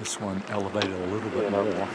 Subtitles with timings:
[0.00, 1.88] This one elevated a little bit more.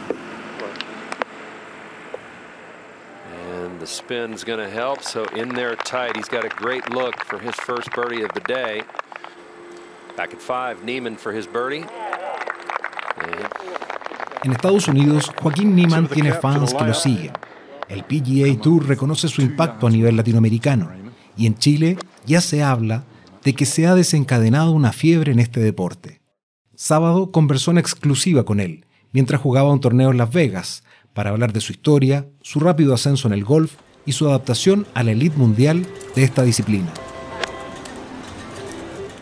[3.34, 5.02] And the spin's going to help.
[5.02, 8.40] So in there tight, he's got a great look for his first birdie of the
[8.40, 8.82] day.
[10.16, 11.84] Back at five, Neiman for his birdie.
[13.18, 13.48] And
[14.46, 17.32] En Estados Unidos, Joaquín Niemann tiene fans que lo siguen.
[17.88, 20.88] El PGA Tour reconoce su impacto a nivel latinoamericano.
[21.36, 23.02] Y en Chile ya se habla
[23.42, 26.20] de que se ha desencadenado una fiebre en este deporte.
[26.78, 30.84] Sábado conversó en exclusiva con él, mientras jugaba un torneo en Las Vegas,
[31.14, 35.02] para hablar de su historia, su rápido ascenso en el golf y su adaptación a
[35.02, 36.92] la elite mundial de esta disciplina.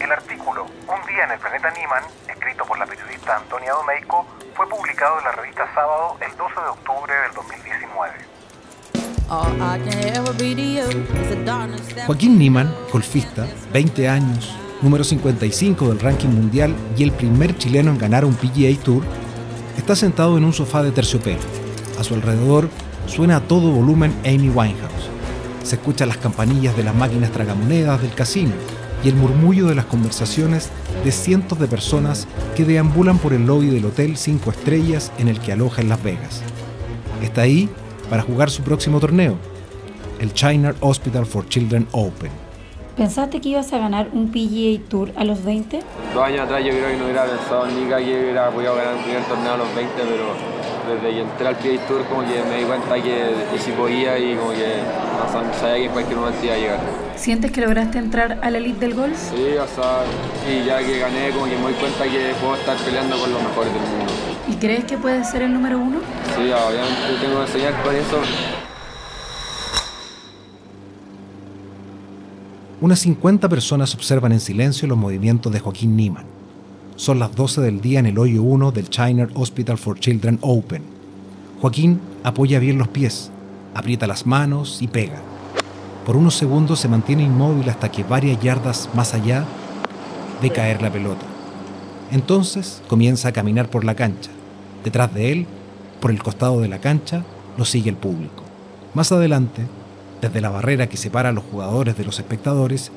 [0.01, 4.27] El artículo Un día en el planeta Niemann, escrito por la periodista Antonia Domeico,
[4.57, 8.13] fue publicado en la revista Sábado el 12 de octubre del 2019.
[12.07, 17.99] Joaquín Niemann, golfista, 20 años, número 55 del ranking mundial y el primer chileno en
[17.99, 19.03] ganar un PGA Tour,
[19.77, 21.41] está sentado en un sofá de terciopelo.
[21.99, 22.69] A su alrededor
[23.07, 25.11] suena a todo volumen Amy Winehouse.
[25.63, 28.53] Se escuchan las campanillas de las máquinas tragamonedas del casino
[29.03, 30.71] y el murmullo de las conversaciones
[31.05, 35.41] de cientos de personas que deambulan por el lobby del hotel 5 estrellas en el
[35.41, 36.43] que aloja en Las Vegas.
[37.23, 37.69] Está ahí
[38.09, 39.37] para jugar su próximo torneo,
[40.21, 42.44] el China Hospital for Children Open.
[42.97, 45.81] ¿Pensaste que ibas a ganar un PGA Tour a los 20?
[46.15, 49.03] Dos años atrás yo creo que no hubiera pensado ni que hubiera podido ganar un
[49.03, 52.59] primer torneo a los 20, pero desde que entré al PGA Tour como que me
[52.59, 56.55] di cuenta que si podía y como que no sabía que en cualquier momento iba
[56.55, 56.79] a llegar.
[57.17, 59.17] ¿Sientes que lograste entrar a la elite del golf?
[59.17, 60.05] Sí, o sea,
[60.49, 63.43] y ya que gané como que me doy cuenta que puedo estar peleando con los
[63.43, 64.13] mejores del mundo.
[64.47, 65.99] ¿Y crees que puedes ser el número uno?
[66.37, 68.21] Sí, obviamente tengo que enseñar con eso.
[72.85, 76.27] Unas 50 personas observan en silencio los movimientos de Joaquín Niemann.
[76.97, 80.83] Son las 12 del día en el hoyo 1 del China Hospital for Children Open.
[81.63, 83.31] Joaquín apoya bien los pies,
[83.73, 85.23] aprieta las manos y pega.
[86.05, 89.47] Por unos segundos se mantiene inmóvil hasta que varias yardas más allá
[90.43, 91.25] ve caer la pelota.
[92.13, 94.31] Entonces comienza a caminar por la cancha.
[94.85, 95.47] Detrás de él,
[96.03, 97.25] por el costado de la cancha,
[97.57, 98.43] lo sigue el público.
[98.93, 99.63] Más adelante,
[100.21, 102.91] desde la barrera que separa a los jugadores de los espectadores,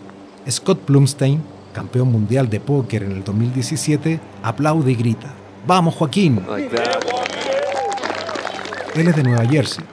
[0.50, 1.42] Scott Blumstein,
[1.74, 5.34] campeón mundial de póker en el 2017, aplaude y grita,
[5.66, 6.42] ¡Vamos Joaquín!
[8.96, 9.84] Él es de Nueva Jersey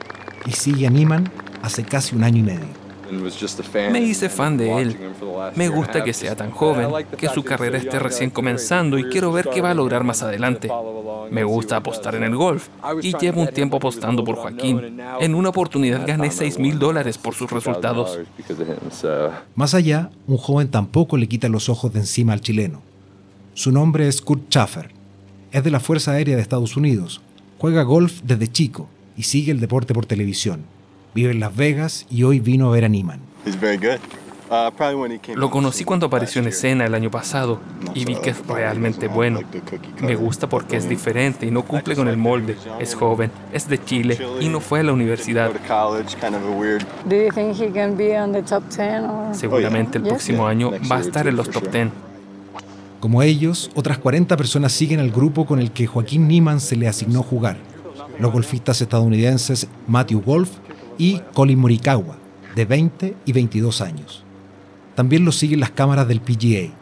[0.47, 1.31] y sigue a Niemann
[1.63, 2.84] hace casi un año y medio.
[3.91, 4.97] Me hice fan de él.
[5.55, 9.49] Me gusta que sea tan joven, que su carrera esté recién comenzando y quiero ver
[9.53, 10.71] qué va a lograr más adelante.
[11.31, 12.69] Me gusta apostar en el golf
[13.03, 15.01] y llevo un tiempo apostando por Joaquín.
[15.21, 18.19] En una oportunidad gané 6 mil dólares por sus resultados.
[19.55, 22.83] Más allá, un joven tampoco le quita los ojos de encima al chileno.
[23.55, 24.91] Su nombre es Kurt Schaffer.
[25.53, 27.21] Es de la Fuerza Aérea de Estados Unidos.
[27.59, 30.65] Juega golf desde chico y sigue el deporte por televisión.
[31.15, 33.21] Vive en Las Vegas y hoy vino a ver a Niemann.
[35.37, 37.61] Lo conocí cuando apareció en escena el año pasado
[37.95, 39.41] y vi que es realmente bueno.
[40.01, 42.57] Me gusta porque es diferente y no cumple con el molde.
[42.81, 45.53] Es joven, es de Chile y no fue a la universidad.
[49.33, 51.89] Seguramente el próximo año va a estar en los top 10.
[52.99, 56.89] Como ellos, otras 40 personas siguen al grupo con el que Joaquín Niemann se le
[56.89, 57.57] asignó jugar.
[58.19, 60.51] Los golfistas estadounidenses Matthew Wolf
[60.99, 62.17] y Colin Morikawa,
[62.55, 64.25] de 20 y 22 años.
[64.95, 66.73] También lo siguen las cámaras del PGA.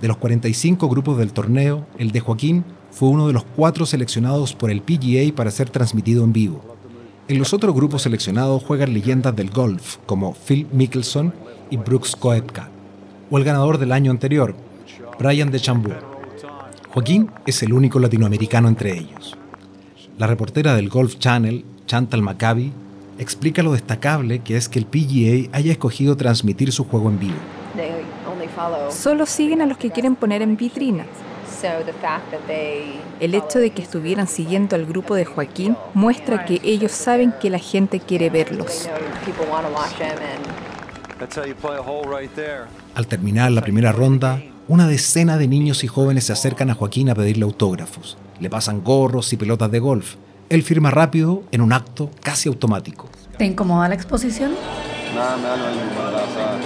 [0.00, 4.54] De los 45 grupos del torneo, el de Joaquín fue uno de los cuatro seleccionados
[4.54, 6.76] por el PGA para ser transmitido en vivo.
[7.28, 11.34] En los otros grupos seleccionados juegan leyendas del golf como Phil Mickelson
[11.70, 12.70] y Brooks Koepka,
[13.30, 14.54] o el ganador del año anterior,
[15.18, 15.98] Brian DeChambeau.
[16.90, 19.36] Joaquín es el único latinoamericano entre ellos.
[20.16, 22.72] La reportera del Golf Channel, Chantal Maccabi,
[23.18, 27.36] explica lo destacable que es que el PGA haya escogido transmitir su juego en vivo.
[28.90, 31.04] Solo siguen a los que quieren poner en vitrina.
[33.20, 37.50] El hecho de que estuvieran siguiendo al grupo de Joaquín muestra que ellos saben que
[37.50, 38.88] la gente quiere verlos.
[42.94, 47.10] Al terminar la primera ronda, una decena de niños y jóvenes se acercan a Joaquín
[47.10, 48.16] a pedirle autógrafos.
[48.38, 50.14] Le pasan gorros y pelotas de golf.
[50.48, 53.10] Él firma rápido en un acto casi automático.
[53.36, 54.52] ¿Te incomoda la exposición?
[55.14, 56.24] Nada, me da lo mismo, ¿verdad?
[56.24, 56.56] O sea,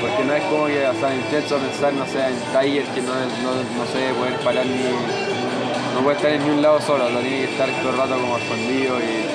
[0.00, 3.14] porque no es como que, o sea, intento pensar, no sé, en Tiger, que no,
[3.42, 4.78] no, no sé, poder parar ni...
[5.94, 8.14] No puede estar en ni un lado solo, lo tiene que estar todo el rato
[8.14, 9.26] como escondido y...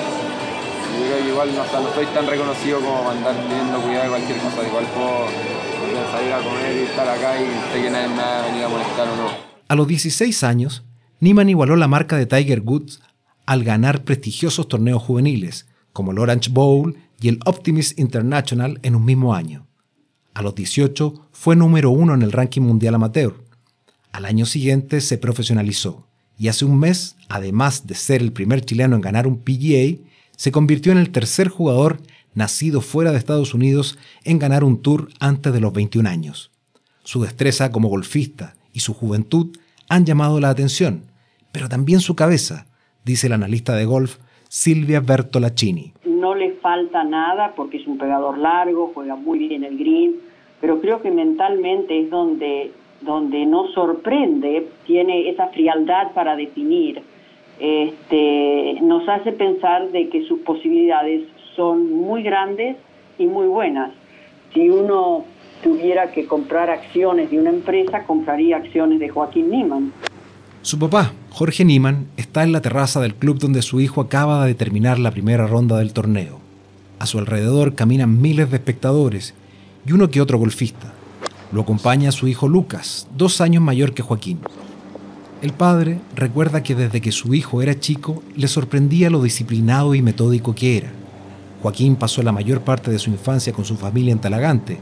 [0.90, 4.04] Yo creo que igual no, o sea, no soy tan reconocido como andar teniendo cuidado
[4.04, 4.66] de cualquier cosa.
[4.66, 5.28] Igual puedo
[6.12, 8.68] salir a comer y estar acá y sé que nadie me va a venir a
[8.68, 9.28] molestar o no.
[9.68, 10.82] A los 16 años,
[11.20, 13.00] Niman igualó la marca de Tiger Woods
[13.50, 19.04] al ganar prestigiosos torneos juveniles, como el Orange Bowl y el Optimist International en un
[19.04, 19.66] mismo año.
[20.34, 23.42] A los 18 fue número uno en el ranking mundial amateur.
[24.12, 26.06] Al año siguiente se profesionalizó
[26.38, 29.98] y hace un mes, además de ser el primer chileno en ganar un PGA,
[30.36, 32.00] se convirtió en el tercer jugador
[32.34, 36.52] nacido fuera de Estados Unidos en ganar un tour antes de los 21 años.
[37.02, 39.58] Su destreza como golfista y su juventud
[39.88, 41.06] han llamado la atención,
[41.50, 42.68] pero también su cabeza,
[43.04, 44.18] dice el analista de golf
[44.48, 45.92] Silvia Bertolacini.
[46.04, 50.16] No le falta nada porque es un pegador largo, juega muy bien el green,
[50.60, 57.02] pero creo que mentalmente es donde, donde no sorprende, tiene esa frialdad para definir
[57.60, 62.76] este, nos hace pensar de que sus posibilidades son muy grandes
[63.18, 63.92] y muy buenas.
[64.54, 65.26] Si uno
[65.62, 69.92] tuviera que comprar acciones de una empresa, compraría acciones de Joaquín Niman.
[70.62, 74.54] Su papá, Jorge Niman, está en la terraza del club donde su hijo acaba de
[74.54, 76.40] terminar la primera ronda del torneo.
[76.98, 79.32] A su alrededor caminan miles de espectadores
[79.86, 80.92] y uno que otro golfista.
[81.52, 84.40] Lo acompaña su hijo Lucas, dos años mayor que Joaquín.
[85.40, 90.02] El padre recuerda que desde que su hijo era chico le sorprendía lo disciplinado y
[90.02, 90.90] metódico que era.
[91.62, 94.78] Joaquín pasó la mayor parte de su infancia con su familia en Talagante,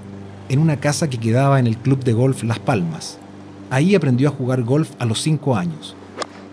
[0.49, 3.19] en una casa que quedaba en el club de golf Las Palmas.
[3.71, 5.95] Ahí aprendió a jugar golf a los cinco años.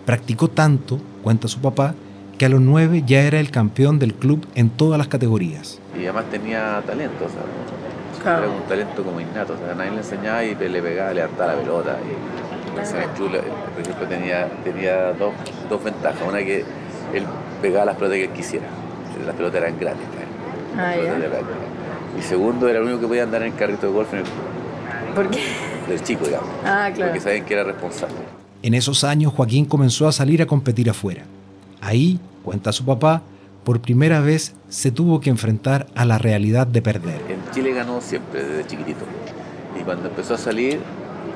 [0.06, 1.94] Practicó tanto, cuenta su papá,
[2.38, 5.80] que a los nueve ya era el campeón del club en todas las categorías.
[5.98, 9.98] Y además tenía talento, o sea, era un talento como innato, o sea, nadie le
[9.98, 11.96] enseñaba y le pegaba, le hartaba la pelota.
[12.02, 15.32] Y el club, por ejemplo, tenía, tenía dos,
[15.68, 16.20] dos, ventajas.
[16.28, 16.64] Una que
[17.14, 17.24] él
[17.62, 18.66] pegaba las pelotas que él quisiera.
[19.24, 20.04] Las pelotas eran gratis.
[20.76, 20.94] Ah,
[22.18, 24.24] y segundo, era el único que podía andar en el carrito de golf en el
[24.24, 25.14] club.
[25.14, 25.40] ¿Por qué?
[25.88, 26.48] Del chico, digamos.
[26.64, 27.12] Ah, claro.
[27.12, 28.16] Porque saben que era responsable.
[28.66, 31.22] En esos años, Joaquín comenzó a salir a competir afuera.
[31.80, 33.22] Ahí, cuenta su papá,
[33.62, 37.20] por primera vez se tuvo que enfrentar a la realidad de perder.
[37.28, 39.04] En Chile ganó siempre, desde chiquitito.
[39.80, 40.80] Y cuando empezó a salir,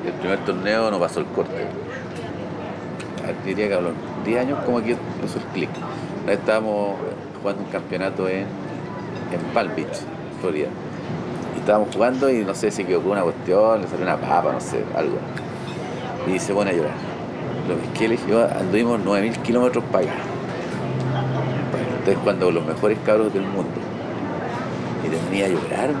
[0.05, 1.67] el primer torneo no pasó el corte.
[3.45, 3.93] Diría que los
[4.25, 5.69] 10 años como que hizo el clic.
[6.27, 6.97] Estábamos
[7.41, 10.01] jugando un campeonato en, en Palm Beach,
[10.41, 10.67] Florida.
[11.55, 14.59] Y estábamos jugando y no sé si quedó una cuestión, le salió una papa, no
[14.59, 15.15] sé, algo.
[16.27, 17.10] Y se pone a llorar.
[17.67, 20.01] Lo que le dije, anduvimos 9.000 kilómetros acá.
[21.99, 23.69] Entonces cuando los mejores cabros del mundo
[25.05, 25.93] y venía a llorar,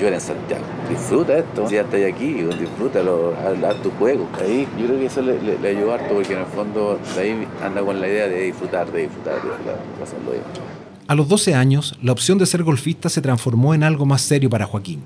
[0.00, 0.64] yo en Santiago.
[0.88, 4.28] Disfruta esto, ya estás aquí, disfrútalo, haz, tu juego.
[4.40, 7.48] Ahí yo creo que eso le, le, ayudó harto porque en el fondo de ahí
[7.62, 9.50] anda con la idea de disfrutar, de disfrutar, de
[9.98, 10.42] pasarlo bien.
[11.06, 14.48] A los 12 años, la opción de ser golfista se transformó en algo más serio
[14.48, 15.02] para Joaquín.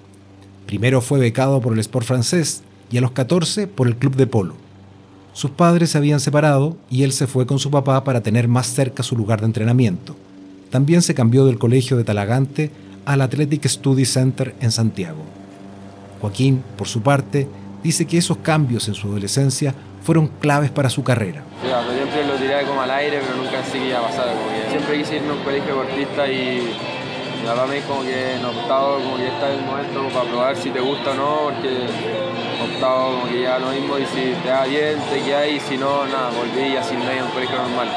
[0.66, 4.26] Primero fue becado por el Sport francés y a los 14 por el Club de
[4.26, 4.67] Polo.
[5.38, 8.66] Sus padres se habían separado y él se fue con su papá para tener más
[8.66, 10.16] cerca su lugar de entrenamiento.
[10.68, 12.72] También se cambió del colegio de Talagante
[13.06, 15.22] al Athletic Study Center en Santiago.
[16.20, 17.46] Joaquín, por su parte,
[17.84, 21.44] dice que esos cambios en su adolescencia fueron claves para su carrera.
[21.62, 24.34] Sí, siempre lo tiré como al aire, pero nunca sé qué iba a pasar.
[24.70, 26.66] siempre quise irme a un colegio deportista y
[27.40, 30.70] mi papá me como que en octavo como que está el momento para probar si
[30.70, 31.86] te gusta o no, porque
[32.60, 35.76] octavo como que ya lo mismo y si te da bien, te quedas y si
[35.76, 37.88] no, nada, volví así no hay un colegio normal.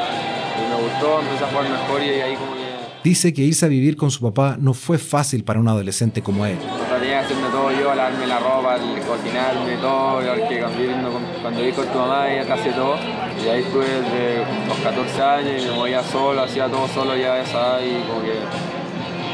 [0.57, 2.61] Y me gustó, empecé a jugar mejor y ahí como
[3.03, 6.45] Dice que irse a vivir con su papá no fue fácil para un adolescente como
[6.45, 6.55] él.
[6.59, 8.77] Tenía que hacerme todo yo, lavarme la ropa,
[9.07, 12.97] cocinarme todo, porque cuando, cuando viví con tu mamá ella te todo.
[13.43, 17.41] Y ahí estuve desde los 14 años y me movía solo, hacía todo solo ya
[17.41, 18.33] esa y como que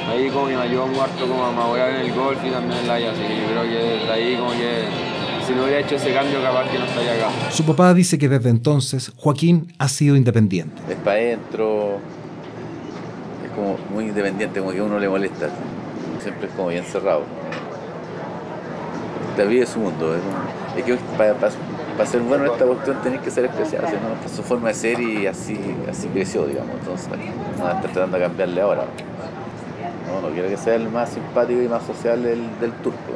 [0.10, 2.88] ahí como que me ayudó muerto como a madurar en el golf y también en
[2.88, 5.06] la así que yo creo que desde ahí como que
[5.47, 7.51] si no hubiera hecho ese cambio capaz que no estaría acá.
[7.51, 10.81] Su papá dice que desde entonces Joaquín ha sido independiente.
[10.89, 11.99] Es para adentro,
[13.55, 15.47] como muy independiente, como que a uno le molesta.
[16.21, 17.21] Siempre es como bien cerrado.
[19.37, 20.15] Te vive su mundo.
[20.75, 23.83] Es, que para, ser bueno en esta cuestión tenés que ser especial.
[23.83, 24.29] ¿no?
[24.29, 25.57] Su forma de ser y así,
[25.89, 26.75] así creció, digamos.
[26.79, 27.07] Entonces,
[27.57, 28.83] no está tratando de cambiarle ahora.
[30.07, 33.13] No, no quiero que sea el más simpático y más social del, del turco.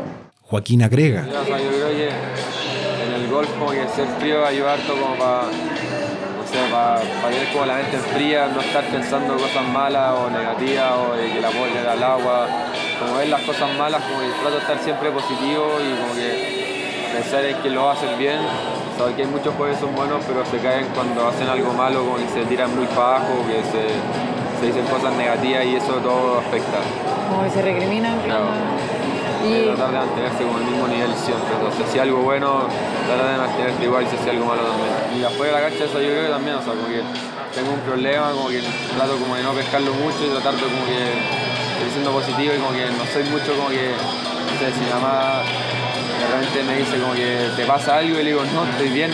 [0.51, 1.23] Joaquín agrega.
[1.23, 5.47] yo creo que en el golf como que ser frío ayuda harto como para
[6.69, 11.31] para, tener como la mente fría, no estar pensando cosas malas o negativas o de
[11.31, 12.47] que la bola era al agua,
[12.99, 17.07] como ver las cosas malas, como que trato de estar siempre positivo y como que
[17.13, 18.39] pensar en que lo hacen bien,
[18.97, 22.03] saber que hay muchos jueces que son buenos pero se caen cuando hacen algo malo,
[22.03, 23.87] como que se tiran muy para abajo, que se,
[24.59, 26.79] se dicen cosas negativas y eso todo afecta.
[27.29, 28.19] Como que se recriminan.
[29.43, 31.51] Y tratar de mantenerse con el mismo nivel siempre.
[31.53, 32.67] Entonces, si algo bueno,
[33.07, 35.19] tratar de mantenerte igual, si algo malo también.
[35.19, 37.01] Y afuera de la cancha eso yo creo que también, o sea, como que
[37.53, 40.85] tengo un problema, como que trato como de no pescarlo mucho y tratar de como
[40.85, 40.99] que
[41.81, 45.01] ir siendo positivo y como que no soy mucho como que, no sé, si nada
[45.01, 45.71] más
[46.21, 49.11] de repente me dice como que te pasa algo y le digo, no, estoy bien.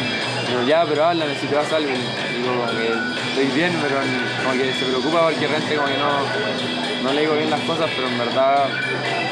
[0.48, 1.90] Digo, ya, pero háblame si te pasa algo.
[1.90, 2.88] digo como que
[3.30, 4.00] estoy bien, pero
[4.44, 7.90] como que se preocupa porque realmente como que no, no le digo bien las cosas,
[7.96, 8.68] pero en verdad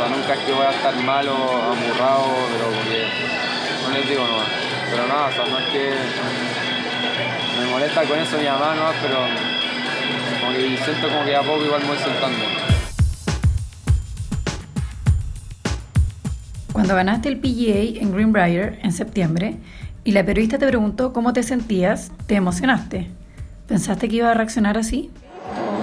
[0.10, 3.08] nunca es que voy a estar malo, amurrado, pero porque
[3.84, 4.48] no les digo nomás.
[4.92, 5.92] Pero nada, o sea, no es que
[7.60, 8.84] me molesta con eso mi mamá, ¿no?
[9.02, 9.18] pero
[10.40, 12.46] como que siento como que a poco igual me voy soltando.
[16.72, 19.56] Cuando ganaste el PGA en Greenbrier en septiembre
[20.04, 23.08] y la periodista te preguntó cómo te sentías, ¿te emocionaste?
[23.68, 25.10] ¿Pensaste que iba a reaccionar así?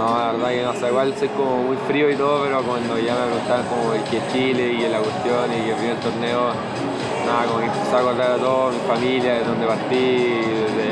[0.02, 2.98] No, la verdad que no, sé, igual soy como muy frío y todo, pero cuando
[2.98, 6.50] ya me preguntaban como que Chile y la cuestión y que el torneo,
[7.24, 10.90] nada, como que empecé a acordar a todo, mi familia, de dónde partí, de,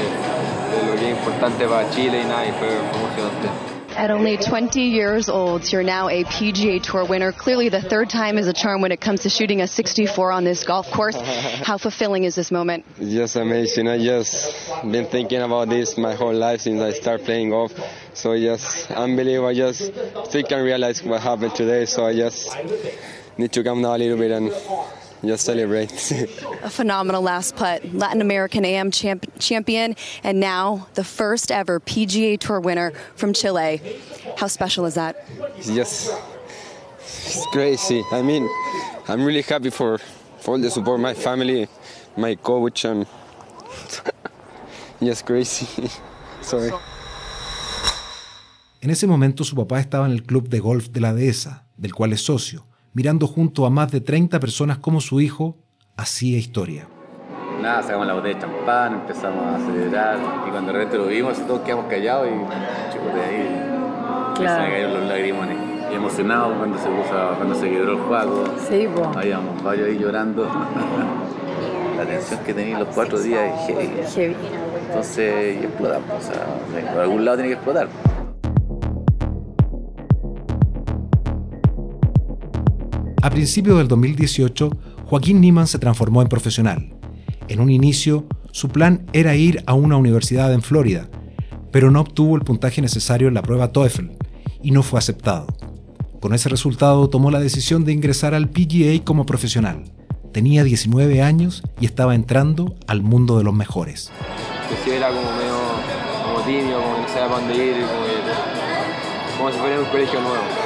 [0.76, 3.69] de, lo que es importante para Chile y nada, y fue, fue emocionante.
[3.96, 7.32] At only 20 years old, you're now a PGA Tour winner.
[7.32, 10.44] Clearly, the third time is a charm when it comes to shooting a 64 on
[10.44, 11.16] this golf course.
[11.20, 12.84] How fulfilling is this moment?
[12.98, 13.88] It's Just amazing.
[13.88, 17.72] I just been thinking about this my whole life since I started playing golf.
[18.14, 19.48] So just unbelievable.
[19.48, 19.92] I just
[20.26, 21.84] still can realize what happened today.
[21.86, 22.56] So I just
[23.36, 24.52] need to calm down a little bit and
[25.24, 25.90] just celebrate.
[26.62, 32.38] a phenomenal last putt, Latin American AM champ- champion, and now the first ever PGA
[32.38, 33.80] Tour winner from Chile.
[34.36, 35.24] How special is that?
[35.58, 36.10] It's just
[37.26, 38.02] it's crazy.
[38.12, 38.48] I mean,
[39.08, 39.98] I'm really happy for,
[40.38, 41.68] for all the support, my family,
[42.16, 43.06] my coach, and
[45.02, 45.66] just crazy.
[46.42, 46.72] Sorry.
[48.82, 51.94] En ese momento su papá estaba en el club de golf de la dehesa, del
[51.94, 55.56] cual es socio, mirando junto a más de 30 personas como su hijo
[55.96, 56.86] hacía historia.
[57.60, 61.46] Nada, sacamos la botella de champán, empezamos a celebrar y cuando de repente lo vimos
[61.46, 63.70] todos quedamos callados y chicos de ahí
[64.34, 64.64] claro.
[64.64, 65.56] se cayeron los lagrimones.
[65.90, 68.44] Y emocionados cuando se puso, cuando se quebró el juego.
[68.68, 69.12] Sí, bueno.
[69.16, 70.44] Habíamos varios ahí llorando.
[71.96, 74.02] la tensión que tenían los cuatro días es heavy.
[74.14, 74.36] heavy.
[74.88, 76.10] Entonces, y explotamos.
[76.16, 77.88] O sea, por algún lado tiene que explotar.
[83.22, 84.70] A principios del 2018,
[85.04, 86.94] Joaquín Niman se transformó en profesional.
[87.48, 91.06] En un inicio, su plan era ir a una universidad en Florida,
[91.70, 94.06] pero no obtuvo el puntaje necesario en la prueba TOEFL
[94.62, 95.48] y no fue aceptado.
[96.18, 99.84] Con ese resultado tomó la decisión de ingresar al PGA como profesional.
[100.32, 104.10] Tenía 19 años y estaba entrando al mundo de los mejores.
[104.84, 105.60] Que era como medio
[106.24, 110.59] como como que no sabía dónde ir, como, como si fuera un colegio nuevo, que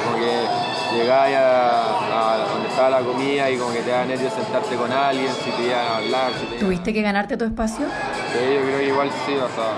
[0.95, 5.31] llegáis a, donde estaba la comida y como que te da nervios sentarte con alguien,
[5.43, 6.31] si te iban a hablar.
[6.59, 7.85] ¿Tuviste que ganarte tu espacio?
[8.31, 9.73] Sí, yo creo que igual sí, o sea,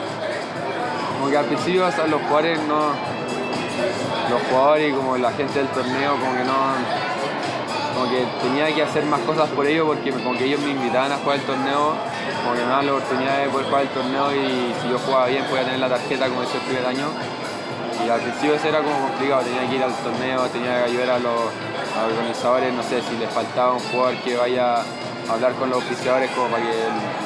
[1.18, 2.92] como que al principio o sea, los jugadores no,
[4.30, 6.58] los jugadores y como la gente del torneo como que no,
[7.94, 11.12] como que tenía que hacer más cosas por ellos porque como que ellos me invitaban
[11.12, 11.96] a jugar el torneo,
[12.44, 15.28] como que me daban la oportunidad de poder jugar el torneo y si yo jugaba
[15.28, 17.08] bien podía tener la tarjeta como ese primer año.
[18.08, 21.10] Y al principio eso era como complicado, tenía que ir al torneo, tenía que ayudar
[21.10, 21.52] a los,
[22.08, 24.84] organizadores, no sé, si les faltaba un jugador que vaya a
[25.30, 26.72] hablar con los oficiadores como para que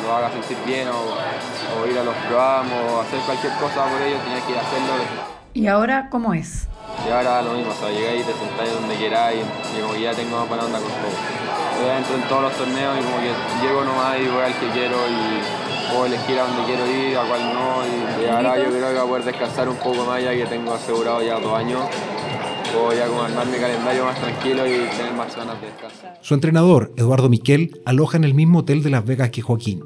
[0.02, 4.24] lo haga sentir bien o, ir a los programas o hacer cualquier cosa por ellos,
[4.24, 4.94] tenía que ir a hacerlo.
[5.54, 6.68] ¿Y ahora cómo es?
[7.08, 9.46] Y ahora lo mismo, o sea, llegáis y te sentáis donde queráis
[9.78, 11.14] y como que ya tengo más para onda con todo.
[11.78, 13.30] Yo entro en todos los torneos y como que
[13.62, 15.61] llego nomás y voy al que quiero y
[15.91, 18.24] puedo elegir a donde quiero ir, a cuál no.
[18.24, 20.74] Y, ahora yo creo que voy a poder descansar un poco más ya que tengo
[20.74, 21.81] asegurado ya dos años
[22.71, 26.19] puedo ya como armar mi calendario más tranquilo y tener más ganas de descansar.
[26.21, 29.83] Su entrenador, Eduardo Miquel, aloja en el mismo hotel de Las Vegas que Joaquín.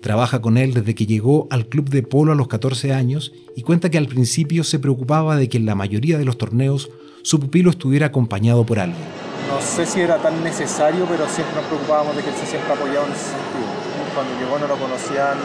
[0.00, 3.62] Trabaja con él desde que llegó al club de polo a los 14 años y
[3.62, 6.90] cuenta que al principio se preocupaba de que en la mayoría de los torneos
[7.22, 9.00] su pupilo estuviera acompañado por alguien.
[9.48, 12.72] No sé si era tan necesario, pero siempre nos preocupábamos de que él se sienta
[12.72, 13.81] apoyado en ese sentido.
[14.14, 15.38] Cuando llegó no lo conocían,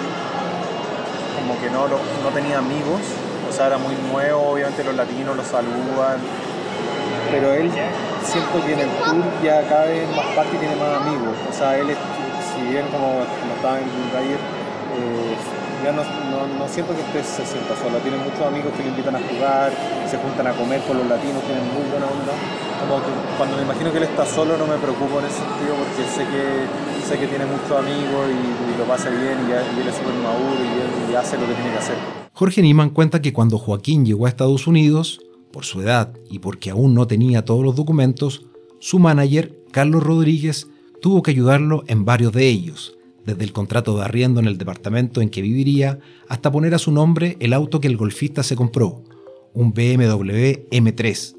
[1.39, 3.01] como que no, no tenía amigos,
[3.49, 6.19] o sea, era muy nuevo, obviamente los latinos lo saludan,
[7.31, 7.71] pero él
[8.23, 11.35] siento que en el tour ya cada vez más parte tiene más amigos.
[11.49, 13.23] O sea, él, si bien como,
[13.55, 14.37] estaba en eh,
[15.83, 17.97] ya no, no, siento que usted se sienta solo.
[17.99, 19.71] Tiene muchos amigos que le invitan a jugar,
[20.09, 22.33] se juntan a comer con los latinos, tienen muy buena onda.
[22.81, 25.73] Como que cuando me imagino que él está solo no me preocupo en ese sentido
[25.81, 26.45] porque sé que,
[27.07, 30.61] sé que tiene muchos amigos y, lo pasa bien y, y él es súper maduro
[30.61, 31.95] y, y hace lo que tiene que hacer.
[32.33, 35.19] Jorge Niman cuenta que cuando Joaquín llegó a Estados Unidos,
[35.51, 38.45] por su edad y porque aún no tenía todos los documentos,
[38.79, 40.67] su manager Carlos Rodríguez
[41.01, 42.96] tuvo que ayudarlo en varios de ellos,
[43.27, 46.91] desde el contrato de arriendo en el departamento en que viviría hasta poner a su
[46.91, 49.03] nombre el auto que el golfista se compró,
[49.53, 51.35] un BMW M3.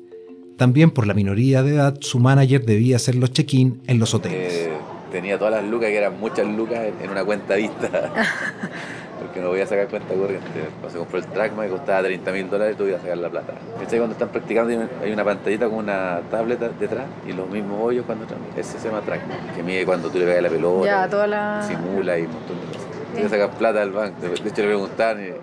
[0.59, 4.52] También por la minoría de edad, su manager debía hacer los check-in en los hoteles.
[4.52, 4.71] Eh,
[5.11, 8.12] tenía todas las lucas, que eran muchas lucas, en una cuenta vista.
[9.38, 10.49] porque no voy a sacar cuenta corriente.
[10.80, 13.28] Cuando se compró el Trackman que costaba 30 mil dólares, tú ibas a sacar la
[13.28, 13.52] plata.
[13.88, 18.26] Cuando están practicando hay una pantallita con una tableta detrás y los mismos hoyos cuando
[18.57, 21.62] Ese se llama Trackman, que mide cuando tú le pegas la pelota, ya, toda la...
[21.66, 22.83] simula y un montón de cosas.
[23.14, 23.23] Sí.
[23.23, 24.21] a sacar plata del banco.
[24.21, 25.35] De hecho le preguntaban, eh,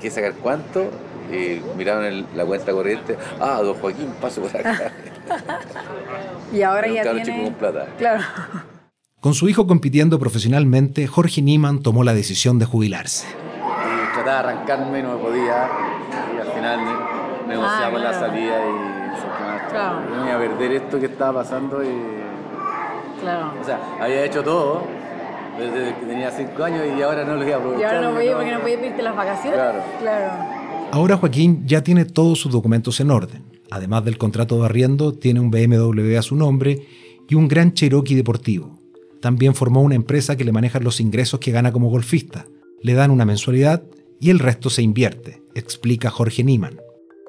[0.00, 0.90] ¿qué sacar cuánto?
[1.32, 4.92] Y miraban la cuenta corriente, ah, don Joaquín, paso por acá.
[6.52, 7.44] y ahora ya tiene...
[7.44, 7.86] con plata.
[7.98, 8.22] Claro.
[9.24, 13.26] Con su hijo compitiendo profesionalmente, Jorge Niemann tomó la decisión de jubilarse.
[13.26, 15.66] Y trataba de arrancarme y no me podía.
[16.36, 16.80] Y al final
[17.48, 20.00] negociaba ah, la salida y claro.
[20.14, 21.82] no iba a perder esto que estaba pasando.
[21.82, 21.88] Y...
[23.22, 23.54] Claro.
[23.58, 24.82] O sea, había hecho todo
[25.58, 27.80] desde que tenía cinco años y ahora no lo iba a aprovechar.
[27.80, 29.58] Y ahora no podía porque no podía pedirte las vacaciones.
[29.58, 29.78] Claro.
[30.00, 30.32] claro.
[30.92, 33.42] Ahora Joaquín ya tiene todos sus documentos en orden.
[33.70, 36.86] Además del contrato de arriendo, tiene un BMW a su nombre
[37.26, 38.83] y un gran Cherokee deportivo.
[39.24, 42.44] También formó una empresa que le maneja los ingresos que gana como golfista.
[42.82, 43.82] Le dan una mensualidad
[44.20, 46.78] y el resto se invierte, explica Jorge Niemann.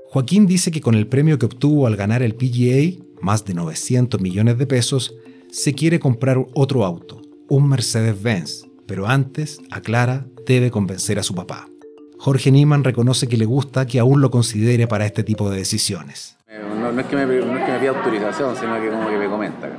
[0.10, 4.20] Joaquín dice que con el premio que obtuvo al ganar el PGA, más de 900
[4.20, 5.16] millones de pesos,
[5.50, 11.70] se quiere comprar otro auto, un Mercedes-Benz, pero antes, aclara, debe convencer a su papá.
[12.20, 16.36] Jorge Niemann reconoce que le gusta que aún lo considere para este tipo de decisiones.
[16.78, 19.70] No, es, que me, pida autorización, sino que como que me comenta.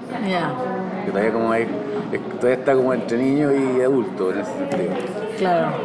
[1.05, 1.67] Que todavía como hay
[2.11, 4.95] todavía está como entre niño y adulto en ese sentido.
[5.39, 5.77] Claro.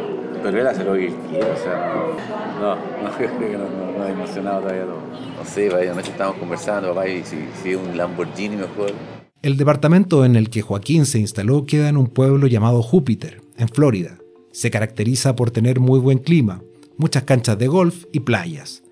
[0.42, 1.94] Pero él hace lo que quiere, o sea,
[2.60, 5.00] no, no, creo que no, no, ha emocionado todavía todo.
[5.38, 8.92] No sé, vaya, anoche estábamos conversando, papá, y si, si un Lamborghini mejor.
[9.42, 13.68] El departamento en el que Joaquín se instaló queda en un pueblo llamado Júpiter, en
[13.68, 14.18] Florida.
[14.52, 16.62] Se caracteriza por tener muy buen clima,
[16.96, 18.82] muchas canchas de golf y playas.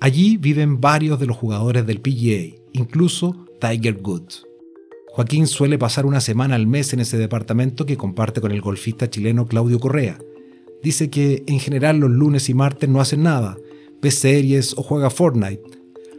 [0.00, 4.46] Allí viven varios de los jugadores del PGA, incluso Tiger Woods.
[5.16, 9.08] Joaquín suele pasar una semana al mes en ese departamento que comparte con el golfista
[9.08, 10.18] chileno Claudio Correa.
[10.82, 13.56] Dice que en general los lunes y martes no hace nada,
[14.02, 15.62] ve series o juega Fortnite.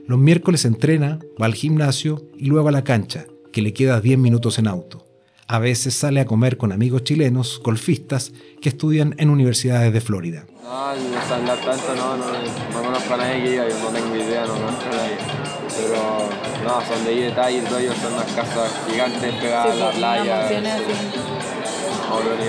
[0.08, 4.18] Los miércoles entrena, va al gimnasio y luego a la cancha, que le queda 10
[4.18, 5.06] minutos en auto.
[5.48, 8.34] A veces sale a comer con amigos chilenos, golfistas,
[8.64, 10.48] que estudian en universidades de Florida.
[10.64, 12.26] No, no tanto, no, no,
[12.74, 15.47] no conozco a nadie que yo no tengo idea, no conozco a nadie.
[15.78, 16.30] Pero
[16.63, 20.50] no, son de ahí detalles, ellos son unas casas gigantes pegadas a la playa.
[20.50, 20.56] Sí.
[20.56, 22.44] No, no,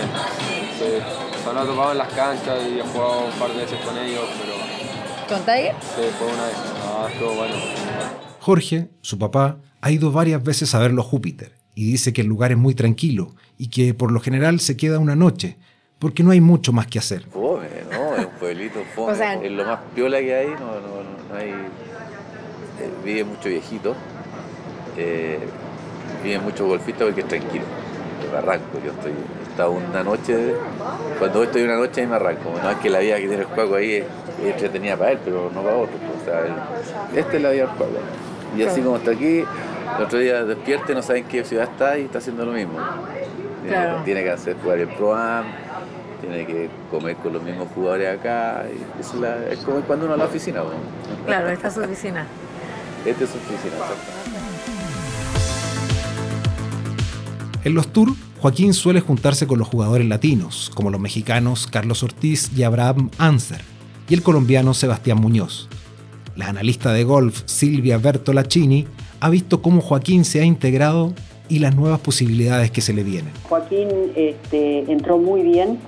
[0.79, 1.03] sí.
[1.45, 4.59] Son topados en las canchas y he jugado un par de veces con ellos, pero...
[5.29, 5.75] ¿Con Tiger?
[5.81, 6.57] Sí, fue una vez.
[6.85, 7.55] No, estuvo bueno.
[8.41, 12.51] Jorge, su papá, ha ido varias veces a verlo Júpiter y dice que el lugar
[12.51, 15.59] es muy tranquilo y que por lo general se queda una noche,
[15.99, 17.25] porque no hay mucho más que hacer.
[17.31, 19.47] Fome, no, es un pueblito fome.
[19.47, 21.53] es lo más piola que hay, no, no, no, hay.
[22.81, 23.95] Eh, vive mucho viejito,
[24.97, 25.38] eh,
[26.23, 27.64] vive mucho golfista porque es tranquilo.
[28.31, 30.55] me arranco, yo estoy, he estado una noche,
[31.19, 32.53] cuando estoy una noche ahí me arranco.
[32.62, 34.05] No es que la vida que tiene el juego ahí es,
[34.45, 35.97] entretenida para él, pero no para otro.
[36.21, 36.45] O sea,
[37.14, 37.93] esta es la vida del juego.
[38.57, 39.45] Y así como está aquí,
[39.97, 42.79] el otro día despierte, no saben qué ciudad está y está haciendo lo mismo.
[44.05, 45.14] Tiene, que hacer jugar el Pro
[46.21, 48.64] tiene que comer con los mismos jugadores acá.
[48.99, 50.62] es, como cuando uno va a la oficina.
[51.27, 52.27] Claro, esta es su oficina.
[53.05, 53.77] Esta es su oficina,
[57.65, 62.51] En los tours, Joaquín suele juntarse con los jugadores latinos, como los mexicanos Carlos Ortiz
[62.57, 63.63] y Abraham Anser,
[64.09, 65.69] y el colombiano Sebastián Muñoz.
[66.37, 68.87] La analista de golf Silvia Bertolacini
[69.21, 71.13] ha visto cómo Joaquín se ha integrado
[71.49, 73.33] y las nuevas posibilidades que se le vienen.
[73.49, 75.79] Joaquín este, entró muy bien,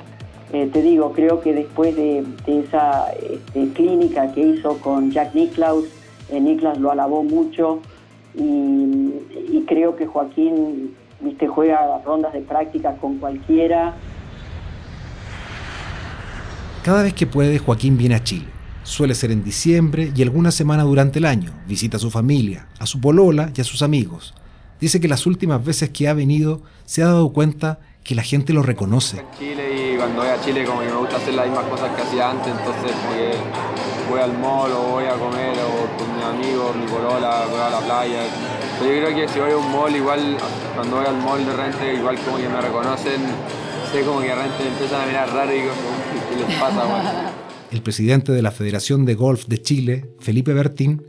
[0.52, 5.84] eh, te digo, creo que después de, esa este, clínica que hizo con Jack Nicklaus,
[6.38, 7.80] Nicklaus lo alabó mucho
[8.34, 13.94] y, creo que Joaquín viste, juega rondas de práctica con cualquiera.
[16.84, 18.46] Cada vez que puede, Joaquín viene a Chile
[18.82, 21.52] Suele ser en diciembre y alguna semana durante el año.
[21.68, 24.34] Visita a su familia, a su polola y a sus amigos.
[24.80, 28.52] Dice que las últimas veces que ha venido se ha dado cuenta que la gente
[28.54, 29.22] lo reconoce.
[29.38, 32.02] Chile y cuando voy a Chile como que me gusta hacer las mismas cosas que
[32.02, 32.92] hacía antes, entonces
[34.10, 37.70] voy al mall o voy a comer o con mis amigos, mi polola, voy a
[37.70, 38.22] la playa.
[38.78, 40.36] Pero yo creo que si voy a un mall igual,
[40.74, 43.20] cuando voy al mall de rente igual como que me reconocen,
[43.92, 47.32] sé como que de repente me empiezan a mirar raro y como, ¿qué les pasa?
[47.70, 51.06] el presidente de la Federación de Golf de Chile, Felipe Bertín,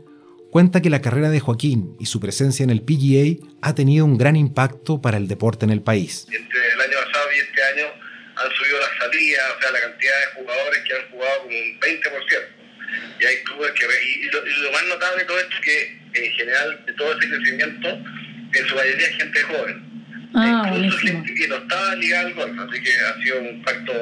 [0.52, 4.16] cuenta que la carrera de Joaquín y su presencia en el PGA ha tenido un
[4.16, 6.26] gran impacto para el deporte en el país.
[6.30, 7.86] Entre el año pasado y este año
[8.36, 11.80] han subido las salidas, o sea, la cantidad de jugadores que han jugado como un
[11.80, 12.61] 20%.
[13.20, 13.86] Y hay clubes que...
[14.04, 17.18] Y lo, y lo más notable de todo esto es que en general de todo
[17.18, 17.88] ese crecimiento,
[18.54, 19.92] en su mayoría es gente joven.
[20.34, 21.24] Ah, incluso buenísimo.
[21.24, 23.92] gente que no estaba ligada al golf, así que ha sido un impacto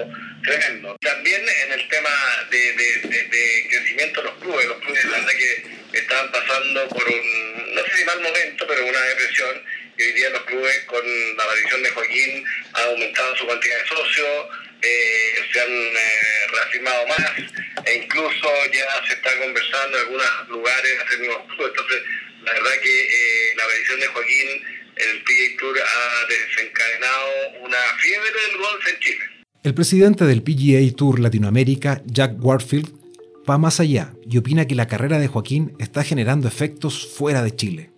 [0.44, 0.96] tremendo.
[1.00, 2.10] También en el tema
[2.50, 6.88] de, de, de, de crecimiento de los clubes, los clubes la verdad que estaban pasando
[6.88, 9.62] por un, no sé si mal momento, pero una depresión,
[9.98, 13.88] y hoy día los clubes con la aparición de Joaquín han aumentado su cantidad de
[13.88, 14.46] socios,
[14.82, 20.92] eh, se han eh, reafirmado más, e incluso ya se está conversando en algunos lugares
[21.04, 22.02] hacer nuevos entonces
[22.44, 24.48] la verdad que eh, la aparición de Joaquín
[24.96, 29.24] en el PGA Tour ha desencadenado una fiebre del golf en Chile.
[29.62, 32.88] El presidente del PGA Tour Latinoamérica, Jack Warfield,
[33.48, 37.54] va más allá y opina que la carrera de Joaquín está generando efectos fuera de
[37.54, 37.90] Chile.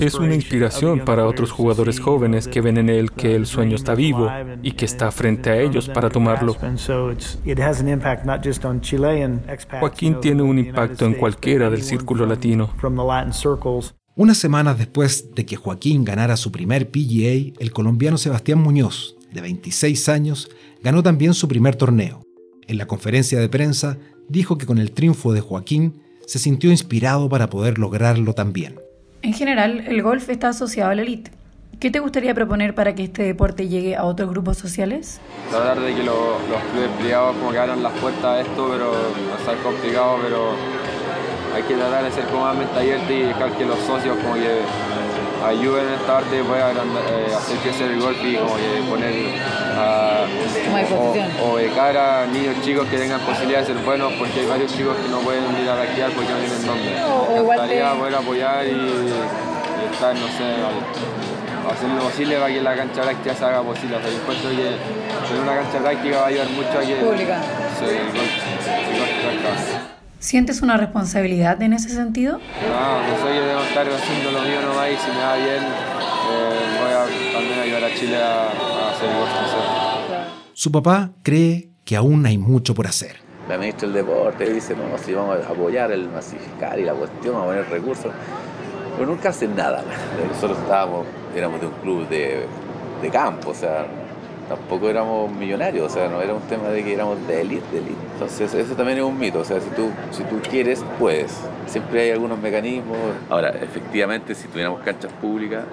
[0.00, 3.94] Es una inspiración para otros jugadores jóvenes que ven en él que el sueño está
[3.94, 4.30] vivo
[4.62, 6.56] y que está frente a ellos para tomarlo.
[9.80, 12.70] Joaquín tiene un impacto en cualquiera del círculo latino.
[14.14, 19.42] Unas semanas después de que Joaquín ganara su primer PGA, el colombiano Sebastián Muñoz, de
[19.42, 20.48] 26 años,
[20.82, 22.22] ganó también su primer torneo.
[22.66, 27.28] En la conferencia de prensa dijo que con el triunfo de Joaquín se sintió inspirado
[27.28, 28.76] para poder lograrlo también.
[29.26, 31.32] En general, el golf está asociado a la elite.
[31.80, 35.18] ¿Qué te gustaría proponer para que este deporte llegue a otros grupos sociales?
[35.50, 38.92] Tratar de que lo- los clubes privados como que abran las puertas a esto, pero
[38.92, 40.52] va a estar complicado, pero
[41.56, 42.84] hay que tratar de ser como más mente
[43.16, 44.60] y dejar que los socios como que
[45.44, 48.56] ayuden en esta parte pueda agrandar- eh, hacer crecer el golf y como
[48.88, 49.14] poner
[49.76, 50.26] a, a
[50.80, 51.30] disposición.
[51.42, 54.72] o, o becar a niños chicos que tengan posibilidad de ser buenos porque hay varios
[54.74, 56.94] chicos que no pueden ir a practicar porque no tienen nombre.
[57.34, 60.44] Me gustaría poder apoyar y, y estar, no sé,
[61.72, 63.96] hacer lo posible para que la cancha práctica se haga posible.
[63.96, 64.56] O sea, yo encuentro que
[65.26, 67.38] tener una cancha práctica va a ayudar mucho a que Pública.
[67.78, 67.84] Sí,
[70.18, 72.38] ¿Sientes una responsabilidad en ese sentido?
[72.38, 75.62] No, no sé, yo debo estar haciendo lo mío nomás y si me va bien,
[75.62, 79.30] eh, voy a también ayudar a Chile a, a hacer el golf.
[80.54, 83.16] Su papá cree que aún hay mucho por hacer.
[83.48, 87.34] La ministra del Deporte dice, no, si vamos a apoyar el masificar y la cuestión,
[87.34, 88.12] vamos a poner recursos.
[88.96, 89.84] Pero nunca hacen nada.
[90.32, 92.46] Nosotros estábamos, éramos de un club de,
[93.02, 93.86] de campo, o sea,
[94.48, 97.92] tampoco éramos millonarios, o sea, no era un tema de que éramos de élite, de.
[98.12, 101.32] Entonces, eso también es un mito, o sea, si tú, si tú quieres, puedes.
[101.66, 102.96] Siempre hay algunos mecanismos.
[103.28, 105.64] Ahora, efectivamente, si tuviéramos canchas públicas,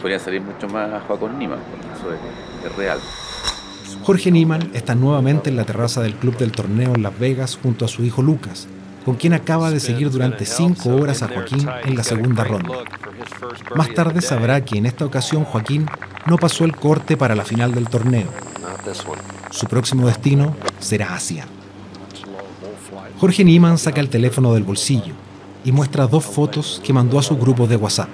[0.00, 1.58] podría salir mucho más Joaquín Niman,
[1.96, 2.98] eso es, es real.
[4.02, 7.84] Jorge Niman está nuevamente en la terraza del club del torneo en Las Vegas junto
[7.84, 8.66] a su hijo Lucas,
[9.04, 12.78] con quien acaba de seguir durante cinco horas a Joaquín en la segunda ronda.
[13.74, 15.86] Más tarde sabrá que en esta ocasión Joaquín
[16.26, 18.28] no pasó el corte para la final del torneo.
[19.50, 21.46] Su próximo destino será Asia.
[23.18, 25.12] Jorge Niman saca el teléfono del bolsillo
[25.64, 28.08] y muestra dos fotos que mandó a su grupo de WhatsApp.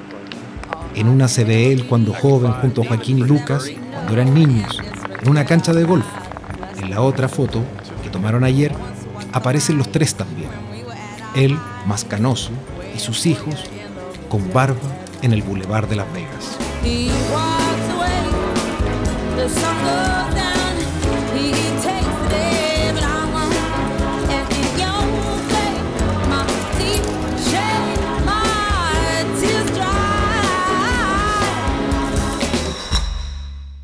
[0.94, 4.80] En una se ve él cuando joven junto a Joaquín y Lucas, cuando eran niños,
[5.22, 6.06] en una cancha de golf.
[6.80, 7.62] En la otra foto,
[8.02, 8.72] que tomaron ayer,
[9.32, 10.45] aparecen los tres también.
[11.36, 12.50] Él, más canoso,
[12.94, 13.64] y sus hijos,
[14.30, 14.80] con barba
[15.20, 16.56] en el Boulevard de Las Vegas.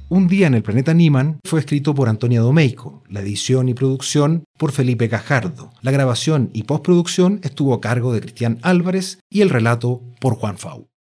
[0.09, 4.45] Un día en el planeta Niman fue escrito por Antonia Domeico, la edición y producción
[4.62, 9.51] por Felipe Cajardo, la grabación y postproducción estuvo a cargo de Cristian Álvarez y el
[9.51, 10.91] relato por Juan Fau.